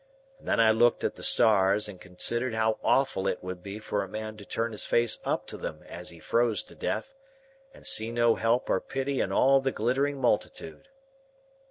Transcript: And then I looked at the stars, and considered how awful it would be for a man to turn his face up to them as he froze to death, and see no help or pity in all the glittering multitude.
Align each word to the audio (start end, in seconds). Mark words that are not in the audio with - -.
And 0.39 0.47
then 0.47 0.59
I 0.59 0.71
looked 0.71 1.03
at 1.03 1.13
the 1.13 1.21
stars, 1.21 1.87
and 1.87 2.01
considered 2.01 2.55
how 2.55 2.79
awful 2.83 3.27
it 3.27 3.43
would 3.43 3.61
be 3.61 3.77
for 3.77 4.01
a 4.01 4.07
man 4.09 4.35
to 4.37 4.45
turn 4.45 4.71
his 4.71 4.83
face 4.83 5.19
up 5.23 5.45
to 5.45 5.57
them 5.57 5.83
as 5.87 6.09
he 6.09 6.17
froze 6.17 6.63
to 6.63 6.73
death, 6.73 7.13
and 7.71 7.85
see 7.85 8.11
no 8.11 8.33
help 8.33 8.67
or 8.67 8.81
pity 8.81 9.21
in 9.21 9.31
all 9.31 9.61
the 9.61 9.71
glittering 9.71 10.17
multitude. 10.19 10.87